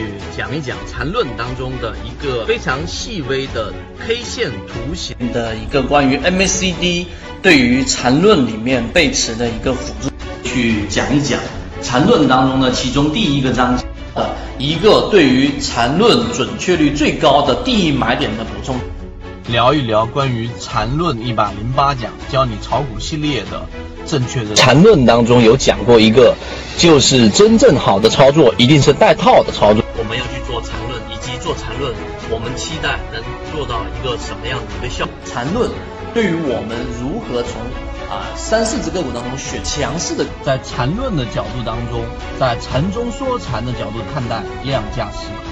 [0.00, 3.72] 去讲一讲缠论当中的一个非常细微的
[4.06, 7.06] K 线图形的一个关于 MACD
[7.42, 10.10] 对于缠论里面背驰的一个辅助，
[10.42, 11.38] 去讲一讲
[11.82, 13.84] 缠论当中的其中第一个章节
[14.14, 18.76] 的一个对于缠论准确率最高的第一买点的补充。
[19.48, 23.66] 聊一聊关于缠论一百零八讲教你炒股系列的
[24.06, 26.34] 正确的缠论当中有讲过一个，
[26.78, 29.82] 就是真正好的操作一定是带套的操作。
[30.10, 31.94] 我们要去做缠论，以及做缠论，
[32.34, 33.22] 我们期待能
[33.54, 35.14] 做到一个什么样的一个效果？
[35.24, 35.70] 缠论
[36.12, 37.62] 对于我们如何从
[38.10, 42.02] 啊三四只个股当中选强势的，在缠论的角度当中，
[42.40, 45.30] 在缠中说禅的角度看待量价时，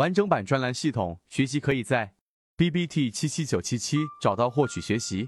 [0.00, 2.12] 完整版专栏系统学习可以在
[2.56, 5.26] B B T 七七九七七找到获取学习。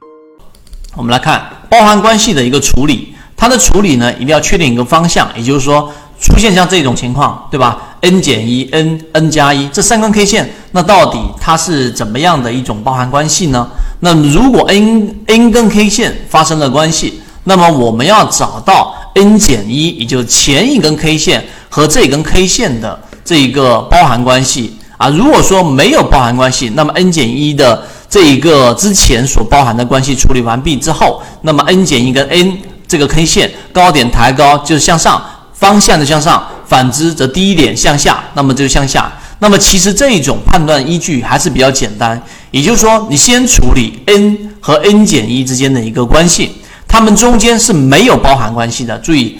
[0.96, 13.70] 我们来看包含关系的一个处理，它的处理呢一定要确定一个方向，也就是说出现像这种情况，对吧？n 减一，n n 加一这三根 K 线，那到底它是怎么样的一种包含关系呢？
[14.00, 22.98] 那如果 n n 根 K 线发生了关系，那么我们要找到 n 减一，也就是前一根 K 线和这根 K 线的。
[23.24, 35.24] 这一个包含关系啊，如果说没有包含关系，那么 n 减一的这一个之前所包含的关系处理完毕之后，那么 n 减一跟 n 这个 K 线高点抬高就是向上
[35.54, 39.10] 方向的向上，反之则低一点向下，那么就向下。
[39.38, 46.52] 那么其实这一种判断依据还是比较简单，也就是说你先处理 n 和 n 减一之间的一个关系，
[46.86, 48.96] 它们中间是没有包含关系的。
[48.98, 49.38] 注意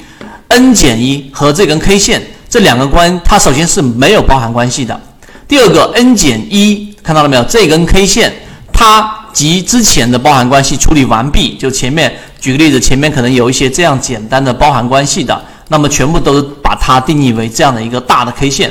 [0.48, 2.22] ，n 减一和这根 K 线。
[2.52, 5.00] 这两个关，它首先是没有包含关系的。
[5.48, 7.42] 第二个，n 减一，看到了没有？
[7.44, 8.30] 这根 K 线，
[8.70, 11.56] 它及之前的包含关系处理完毕。
[11.56, 18.70] 就前面举个例子，前面可能有一些这样简单的包含关系的，那么全部都把它定义为这样的一个大的 K 线。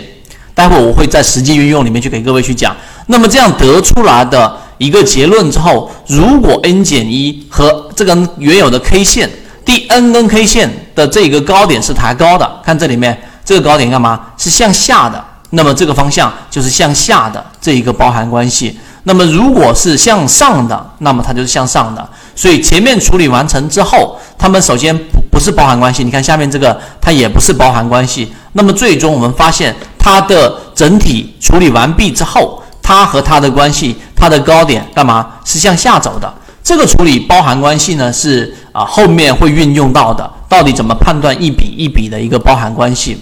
[0.53, 2.77] 待会我会在实际运用里面去给各位去讲。
[3.07, 9.27] 那么这样得出来的一个结论之后，如果 n 减一和这根原有的 K 线
[9.65, 13.19] 第 n 根 K 线的这个高点是抬高的，看这里面。
[13.43, 14.19] 这个高点干嘛？
[14.37, 18.79] 是向下的，那么这个方向就是向下的这一个包含关系。
[19.03, 22.07] 那么如果是向上的，那么它就是向上的。
[22.35, 26.03] 所以前面处理完成之后，它们首先不不是包含关系。
[26.03, 28.31] 你看下面这个，它也不是包含关系。
[28.53, 35.27] 那么最终我们发现它的整体处理完毕之后，它和它的关系，它的高点干嘛？
[35.43, 36.31] 是向下走的。
[36.63, 40.31] 这个处理包含关系呢，是啊后面会运用到的。
[40.47, 43.19] 到底怎么判断一笔一笔的一个包含关系？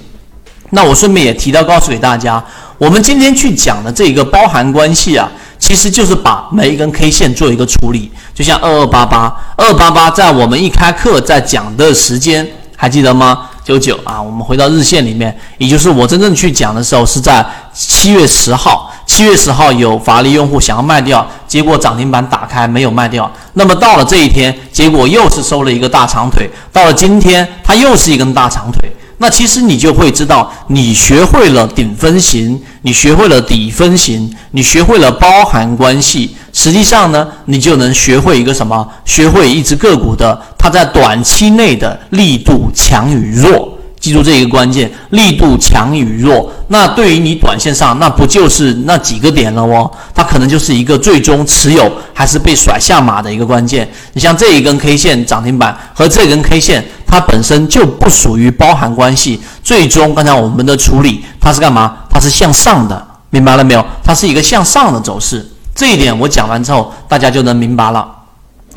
[0.72, 2.44] 那我顺便也提到告诉给大家，
[2.78, 8.12] 我们今天去讲的这个包含关系啊，其实就是把每一根 K 线做一个处理。
[8.34, 13.50] 就像二二八八，二八八在我们一开课在讲的时间还记得吗？
[13.64, 18.92] 九九啊，我们回到日线里面，也就是我真正去讲的时候是在七月十号。
[19.06, 23.30] 七月十号有法力用户想要卖掉，结果涨停板打开没有卖掉。
[23.54, 26.48] 那么到了这一天，结果又是收了一个大长腿。
[26.72, 28.88] 到了今天，它又是一根大长腿。
[29.22, 38.88] 那其实你就会知道，你学会了顶分型，你学会了底分型，你学会了包含关系，实际上呢，你就能学会一个什么？
[39.06, 43.79] 学会一只个股的它在短期内的力度强与弱。
[44.00, 46.52] 记住这一个关键，力度强与弱。
[46.70, 49.92] 那对于你短线上，那不就是那几个点了哦？
[50.14, 53.90] 它可能就是一个最终持有还是被甩下马的一个关键。
[54.14, 56.86] 你像这一根 K 线涨停板和这根 K 线。
[57.12, 61.98] 它本身就不属于包含关系，最终刚才我们的处理，它是干嘛？
[62.08, 63.84] 它是向上的，明白了没有？
[64.04, 65.44] 它是一个向上的走势，
[65.74, 68.08] 这一点我讲完之后，大家就能明白了。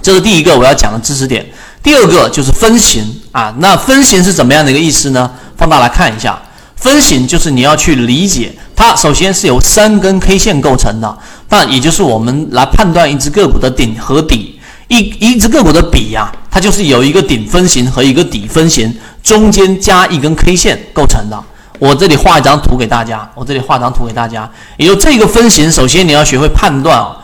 [0.00, 1.46] 这是第一个我要讲的知识点。
[1.82, 5.30] 第二个就是分型啊，那分型是怎么样的一个意思呢？
[5.56, 6.40] 放大来看一下，
[6.76, 11.18] 分型就是你要去理解，它首先是由三根 K 线构成的，
[11.48, 14.58] 那也就是我们来判断一只个股的顶和底。
[14.88, 21.42] 一一只个股的底呀，它就是由一个顶分型和一个底分型中间加一根 K 线构成的。
[21.78, 24.48] 我这里画一张图给大家，我这里画张图给大家。
[24.76, 27.16] 也就这个分型，首先你要学会判断啊，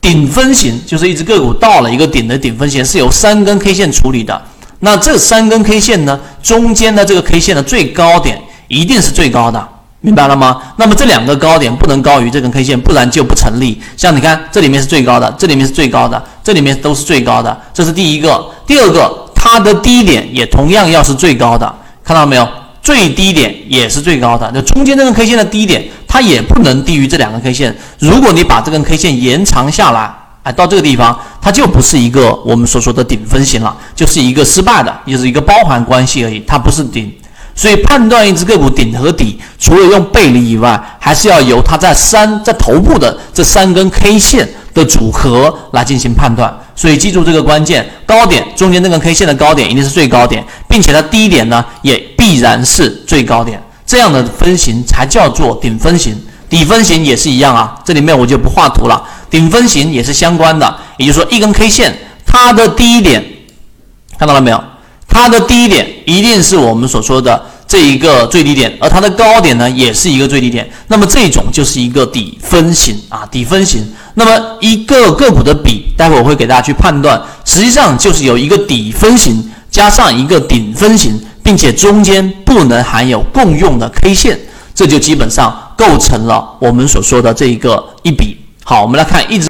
[0.00, 4.40] 顶分型就是一只个股到了一个顶的顶分型是由三根 K 线处理的。
[4.80, 9.68] 那这三根 K 线呢，中间的这个 K 线的最高点一定是最高的。
[10.00, 10.62] 明白了吗？
[10.76, 13.82] 那么这两个高点不能高于这根 K 线，不然就不成立。
[13.96, 18.48] 像你看，这里面是最高的，这里面是最高的，这里面都是最高的，这是第一个。
[18.64, 21.74] 第二个，它的低点也同样要是最高的，
[22.04, 22.48] 看到没有？
[22.88, 24.50] 最低点也是最高的。
[24.54, 27.76] 那中间这根 K 线的低点，它也不能低于这两根 K 线。
[27.98, 30.10] 如果你把这根 K 线延长下来，
[30.42, 37.12] 哎，到这个地方，它就不是一个我们所说的顶分型了，就是一个失败的，也是一个包含关系而已，它不是顶。
[37.54, 44.48] 所以判断一只个股顶和底，除了用背离以外，还是要由它在三在头部的这三根 K 线
[44.78, 46.56] 的组合来进行判断。
[46.74, 56.16] 所以记住这个关键，高点中间那根 K 线的高点一定是最高点，并且它低点呢也必然是最高点，这样的分型才叫做顶分型。
[56.48, 59.02] 底分型也是一样啊，这里面我就不画图了。
[59.28, 63.22] 顶分型也是相关的，也就是说一根 K 线它的低点
[64.18, 64.64] 看到了没有？
[65.08, 70.70] 它的低点一定是我们所说的这一个最低点，而它的高点呢，也是一个最低点。
[70.86, 73.92] 那么这种就是一个底分型啊，底分型。
[74.18, 84.36] 那么一个个股的比，待会我会给大家去判断，实际上就是有一个底分型加上一个顶分型，并且中间不能含有共用的 K 线，
[84.74, 88.36] 这就基本上构成了我们所说的这一个一笔。
[88.64, 89.47] 好，我们来看一直。